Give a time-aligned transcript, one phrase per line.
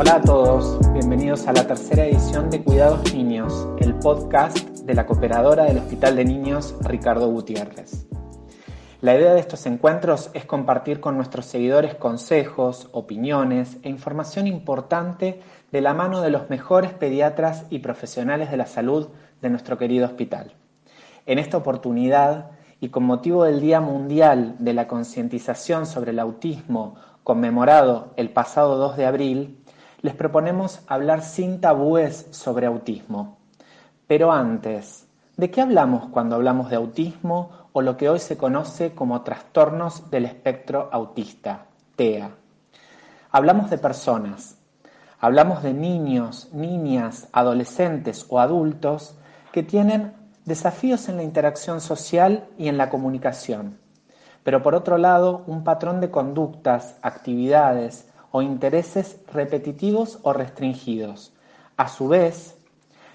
[0.00, 5.04] Hola a todos, bienvenidos a la tercera edición de Cuidados Niños, el podcast de la
[5.04, 8.06] cooperadora del Hospital de Niños Ricardo Gutiérrez.
[9.02, 15.42] La idea de estos encuentros es compartir con nuestros seguidores consejos, opiniones e información importante
[15.70, 19.08] de la mano de los mejores pediatras y profesionales de la salud
[19.42, 20.54] de nuestro querido hospital.
[21.26, 26.94] En esta oportunidad, y con motivo del Día Mundial de la Concientización sobre el Autismo,
[27.22, 29.59] conmemorado el pasado 2 de abril,
[30.02, 33.38] les proponemos hablar sin tabúes sobre autismo.
[34.06, 38.94] Pero antes, ¿de qué hablamos cuando hablamos de autismo o lo que hoy se conoce
[38.94, 42.30] como trastornos del espectro autista, TEA?
[43.30, 44.58] Hablamos de personas,
[45.20, 49.14] hablamos de niños, niñas, adolescentes o adultos
[49.52, 53.78] que tienen desafíos en la interacción social y en la comunicación,
[54.42, 61.32] pero por otro lado un patrón de conductas, actividades o intereses repetitivos o restringidos.
[61.76, 62.56] A su vez,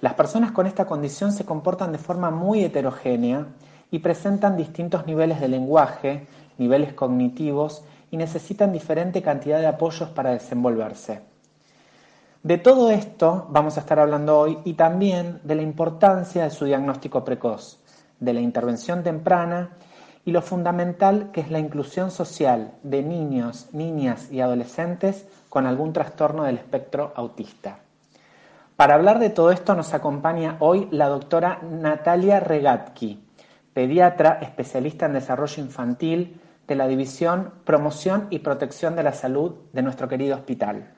[0.00, 3.46] las personas con esta condición se comportan de forma muy heterogénea
[3.90, 6.26] y presentan distintos niveles de lenguaje,
[6.58, 11.22] niveles cognitivos y necesitan diferente cantidad de apoyos para desenvolverse.
[12.42, 16.64] De todo esto vamos a estar hablando hoy y también de la importancia de su
[16.64, 17.78] diagnóstico precoz,
[18.18, 19.76] de la intervención temprana
[20.24, 25.92] y lo fundamental que es la inclusión social de niños, niñas y adolescentes con algún
[25.92, 27.78] trastorno del espectro autista.
[28.76, 33.22] Para hablar de todo esto nos acompaña hoy la doctora Natalia Regatki,
[33.74, 39.82] pediatra especialista en desarrollo infantil de la División Promoción y Protección de la Salud de
[39.82, 40.94] nuestro querido hospital.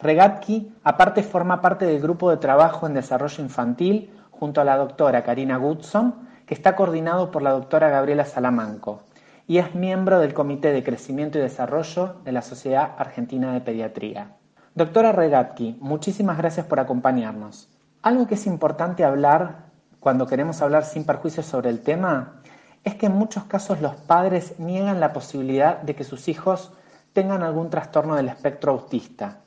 [0.00, 5.24] Regatki, aparte, forma parte del grupo de trabajo en desarrollo infantil junto a la doctora
[5.24, 9.02] Karina Goodson, que está coordinado por la doctora Gabriela Salamanco
[9.46, 14.36] y es miembro del Comité de Crecimiento y Desarrollo de la Sociedad Argentina de Pediatría.
[14.74, 17.68] Doctora Regatki, muchísimas gracias por acompañarnos.
[18.00, 19.66] Algo que es importante hablar
[20.00, 22.40] cuando queremos hablar sin perjuicio sobre el tema
[22.82, 26.72] es que en muchos casos los padres niegan la posibilidad de que sus hijos
[27.12, 29.40] tengan algún trastorno del espectro autista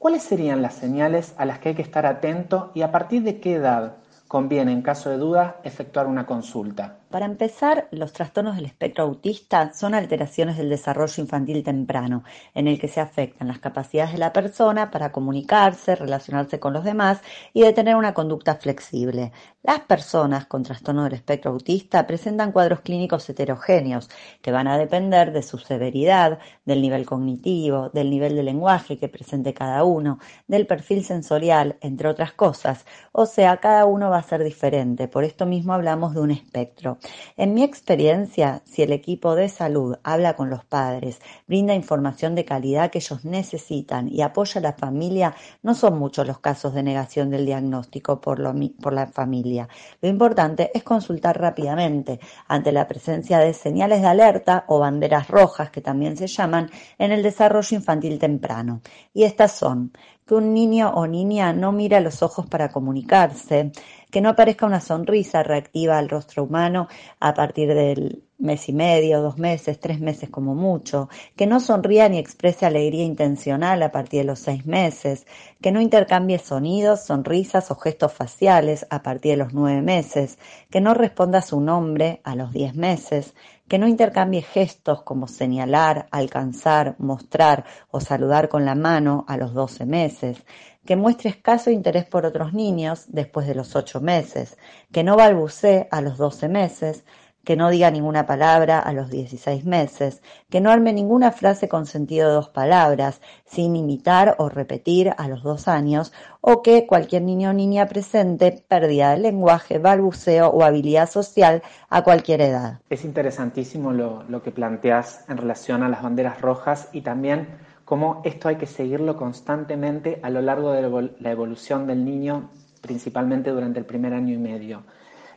[0.00, 3.38] ¿Cuáles serían las señales a las que hay que estar atento y a partir de
[3.38, 3.96] qué edad
[4.30, 6.99] conviene, en caso de duda, efectuar una consulta?
[7.10, 12.22] Para empezar, los trastornos del espectro autista son alteraciones del desarrollo infantil temprano,
[12.54, 16.84] en el que se afectan las capacidades de la persona para comunicarse, relacionarse con los
[16.84, 17.20] demás
[17.52, 19.32] y de tener una conducta flexible.
[19.64, 24.08] Las personas con trastorno del espectro autista presentan cuadros clínicos heterogéneos
[24.40, 29.08] que van a depender de su severidad, del nivel cognitivo, del nivel de lenguaje que
[29.08, 32.86] presente cada uno, del perfil sensorial, entre otras cosas.
[33.10, 35.08] O sea, cada uno va a ser diferente.
[35.08, 36.99] Por esto mismo hablamos de un espectro.
[37.36, 42.44] En mi experiencia, si el equipo de salud habla con los padres, brinda información de
[42.44, 46.82] calidad que ellos necesitan y apoya a la familia, no son muchos los casos de
[46.82, 49.68] negación del diagnóstico por, la familia.
[50.00, 55.70] Lo importante es consultar rápidamente ante la presencia de señales de alerta o banderas rojas,
[55.70, 58.80] que también se llaman, en el desarrollo infantil temprano.
[59.14, 59.92] Y estas son
[60.26, 63.72] que un niño o niña no mira a los ojos para comunicarse,
[64.10, 66.88] que no aparezca una sonrisa reactiva al rostro humano
[67.20, 72.08] a partir del mes y medio, dos meses, tres meses como mucho, que no sonría
[72.08, 75.26] ni exprese alegría intencional a partir de los seis meses,
[75.60, 80.38] que no intercambie sonidos, sonrisas o gestos faciales a partir de los nueve meses,
[80.70, 83.34] que no responda a su nombre a los diez meses,
[83.70, 89.54] que no intercambie gestos como señalar, alcanzar, mostrar o saludar con la mano a los
[89.54, 90.44] 12 meses,
[90.84, 94.58] que muestre escaso interés por otros niños después de los 8 meses,
[94.90, 97.04] que no balbucee a los 12 meses,
[97.44, 101.86] que no diga ninguna palabra a los 16 meses, que no arme ninguna frase con
[101.86, 107.22] sentido de dos palabras, sin imitar o repetir a los dos años, o que cualquier
[107.22, 112.80] niño o niña presente pérdida del lenguaje, balbuceo o habilidad social a cualquier edad.
[112.90, 117.48] Es interesantísimo lo, lo que planteas en relación a las banderas rojas y también
[117.84, 122.50] cómo esto hay que seguirlo constantemente a lo largo de la evolución del niño,
[122.80, 124.84] principalmente durante el primer año y medio.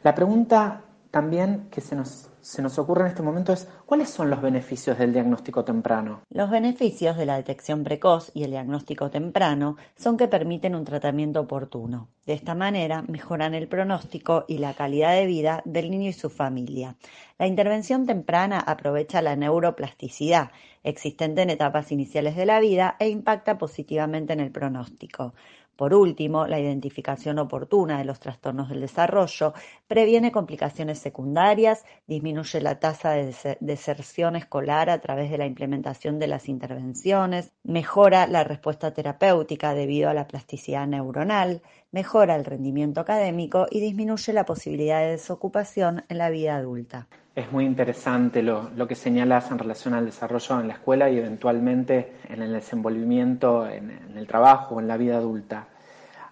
[0.03, 0.81] La pregunta
[1.13, 4.97] también que se nos, se nos ocurre en este momento es cuáles son los beneficios
[4.97, 6.23] del diagnóstico temprano.
[6.31, 11.41] Los beneficios de la detección precoz y el diagnóstico temprano son que permiten un tratamiento
[11.41, 12.09] oportuno.
[12.25, 16.31] De esta manera mejoran el pronóstico y la calidad de vida del niño y su
[16.31, 16.95] familia.
[17.37, 20.49] La intervención temprana aprovecha la neuroplasticidad
[20.81, 25.35] existente en etapas iniciales de la vida e impacta positivamente en el pronóstico.
[25.75, 29.53] Por último, la identificación oportuna de los trastornos del desarrollo
[29.87, 36.27] previene complicaciones secundarias, disminuye la tasa de deserción escolar a través de la implementación de
[36.27, 43.65] las intervenciones, mejora la respuesta terapéutica debido a la plasticidad neuronal, mejora el rendimiento académico
[43.71, 47.07] y disminuye la posibilidad de desocupación en la vida adulta.
[47.35, 52.17] Es muy interesante lo, que señalas en relación al desarrollo en la escuela y eventualmente
[52.29, 55.67] en el desenvolvimiento en, en el trabajo, en la vida adulta.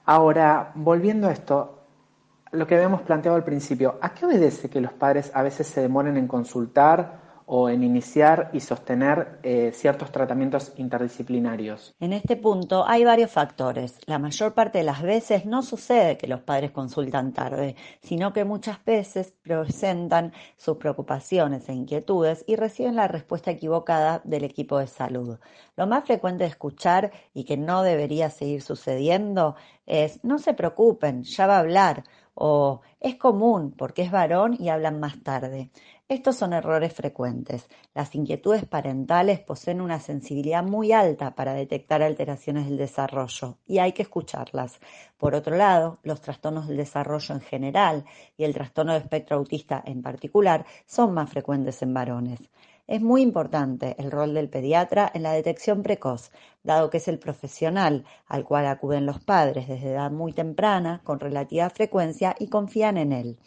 [0.05, 1.85] Ahora, volviendo a esto,
[2.51, 5.81] lo que habíamos planteado al principio, ¿a qué obedece que los padres a veces se
[5.81, 11.93] demoren en consultar o en iniciar y sostener eh, ciertos tratamientos interdisciplinarios?
[11.99, 13.97] En este punto hay varios factores.
[14.05, 18.45] La mayor parte de las veces no sucede que los padres consultan tarde, sino que
[18.45, 24.87] muchas veces presentan sus preocupaciones e inquietudes y reciben la respuesta equivocada del equipo de
[24.87, 25.37] salud.
[25.75, 29.55] Lo más frecuente de escuchar y que no debería seguir sucediendo
[29.85, 34.69] es no se preocupen, ya va a hablar o es común porque es varón y
[34.69, 35.69] hablan más tarde.
[36.07, 37.69] Estos son errores frecuentes.
[37.93, 43.93] Las inquietudes parentales poseen una sensibilidad muy alta para detectar alteraciones del desarrollo y hay
[43.93, 44.79] que escucharlas.
[45.17, 48.05] Por otro lado, los trastornos del desarrollo en general
[48.37, 52.39] y el trastorno de espectro autista en particular son más frecuentes en varones.
[52.91, 56.29] Es muy importante el rol del pediatra en la detección precoz,
[56.61, 61.21] dado que es el profesional al cual acuden los padres desde edad muy temprana, con
[61.21, 63.37] relativa frecuencia y confían en él.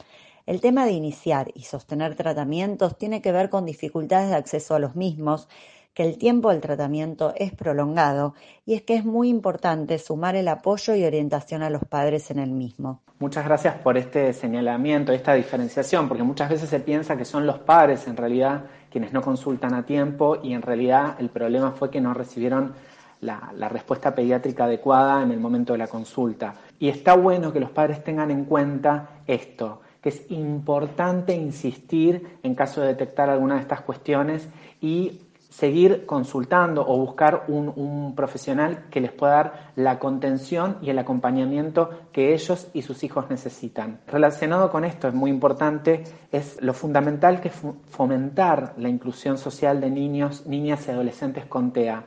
[0.47, 4.79] El tema de iniciar y sostener tratamientos tiene que ver con dificultades de acceso a
[4.79, 5.47] los mismos,
[5.93, 10.49] que el tiempo del tratamiento es prolongado y es que es muy importante sumar el
[10.49, 13.03] apoyo y orientación a los padres en el mismo.
[13.21, 17.59] Muchas gracias por este señalamiento, esta diferenciación, porque muchas veces se piensa que son los
[17.59, 18.65] padres en realidad
[18.95, 22.75] quienes no consultan a tiempo y en realidad el problema fue que no recibieron
[23.23, 26.55] la, respuesta pediátrica adecuada en el momento de la consulta.
[26.79, 32.55] Y está bueno que los padres tengan en cuenta esto, que es importante insistir en
[32.55, 34.49] caso de detectar alguna de estas cuestiones
[34.81, 35.23] y
[35.57, 41.91] seguir consultando o buscar un, profesional que les pueda dar la contención y el acompañamiento
[42.13, 44.01] que ellos y sus hijos necesitan.
[44.09, 46.03] Relacionado con esto, es muy importante,
[46.33, 47.55] es lo fundamental que es
[47.91, 52.03] fomentar la inclusión social de niños, niñas y adolescentes con TEA.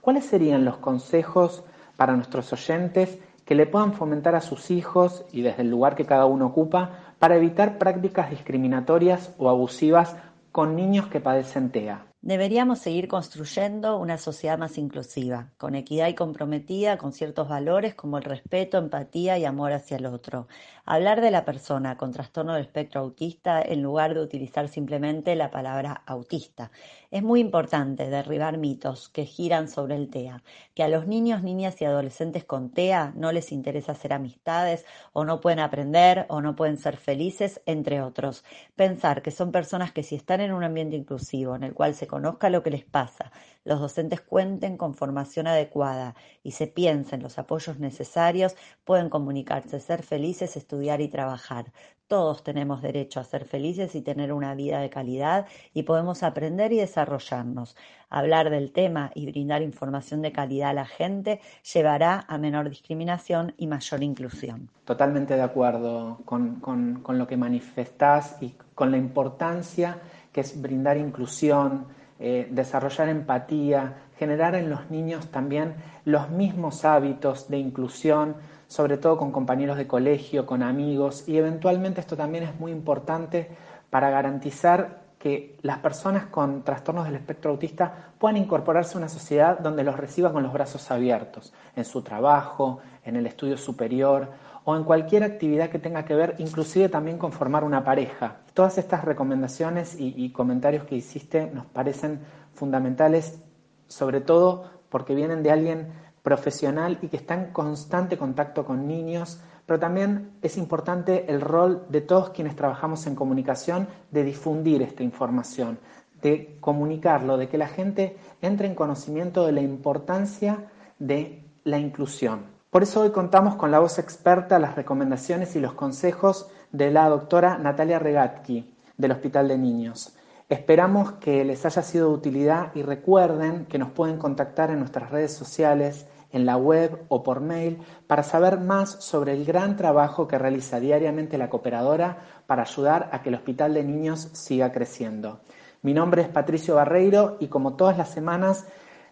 [0.00, 1.64] ¿Cuáles serían los consejos
[1.96, 6.06] para nuestros oyentes que le puedan fomentar a sus hijos y desde el lugar que
[6.06, 10.16] cada uno ocupa para evitar prácticas discriminatorias o abusivas
[10.50, 12.05] con niños que padecen TEA.
[12.22, 18.18] Deberíamos seguir construyendo una sociedad más inclusiva, con equidad y comprometida con ciertos valores como
[18.18, 20.46] el respeto, empatía y amor hacia el otro.
[20.84, 25.50] Hablar de la persona con trastorno del espectro autista en lugar de utilizar simplemente la
[25.50, 26.70] palabra autista.
[27.16, 30.42] Es muy importante derribar mitos que giran sobre el TEA,
[30.74, 34.84] que a los niños, niñas y adolescentes con TEA no les interesa hacer amistades
[35.14, 38.44] o no pueden aprender o no pueden ser felices, entre otros.
[38.74, 42.06] Pensar que son personas que si están en un ambiente inclusivo en el cual se
[42.06, 43.32] conozca lo que les pasa,
[43.64, 50.02] los docentes cuenten con formación adecuada y se piensen los apoyos necesarios, pueden comunicarse, ser
[50.02, 51.72] felices, estudiar y trabajar.
[52.08, 56.72] Todos tenemos derecho a ser felices y tener una vida de calidad y podemos aprender
[56.72, 57.76] y desarrollarnos.
[58.10, 61.40] Hablar del tema y brindar información de calidad a la gente
[61.74, 64.70] llevará a menor discriminación y mayor inclusión.
[64.84, 69.98] Totalmente de acuerdo con, con lo que manifestás y con la importancia
[70.32, 71.86] que es brindar inclusión,
[72.18, 78.36] eh, desarrollar empatía, generar en los niños también los mismos hábitos de inclusión,
[78.68, 83.50] sobre todo con compañeros de colegio, con amigos, y eventualmente esto también es muy importante
[83.90, 89.58] para garantizar que las personas con trastornos del espectro autista puedan incorporarse a una sociedad
[89.58, 94.28] donde los reciba con los brazos abiertos, en su trabajo, en el estudio superior
[94.68, 98.38] o en cualquier actividad que tenga que ver, inclusive también con formar una pareja.
[98.52, 102.18] Todas estas recomendaciones y, comentarios que hiciste nos parecen
[102.52, 103.38] fundamentales,
[103.86, 105.92] sobre todo porque vienen de alguien
[106.24, 111.86] profesional y que está en constante contacto con niños, pero también es importante el rol
[111.88, 115.78] de todos quienes trabajamos en comunicación de difundir esta información,
[116.20, 120.64] de comunicarlo, de que la gente entre en conocimiento de la importancia
[120.98, 122.55] de la inclusión.
[122.76, 127.08] Por eso hoy contamos con la voz experta, las recomendaciones y los consejos de la
[127.08, 130.14] doctora Natalia Regatki del Hospital de Niños.
[130.50, 135.10] Esperamos que les haya sido de utilidad y recuerden que nos pueden contactar en nuestras
[135.10, 140.28] redes sociales, en la web o por mail para saber más sobre el gran trabajo
[140.28, 145.40] que realiza diariamente la cooperadora para ayudar a que el Hospital de Niños siga creciendo.
[145.80, 148.66] Mi nombre es Patricio Barreiro y como todas las semanas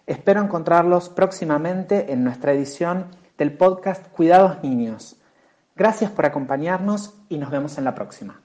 [0.07, 5.17] espero encontrarlos próximamente en nuestra edición del podcast Cuidados Niños.
[5.75, 8.44] Gracias por acompañarnos y nos vemos en la próxima.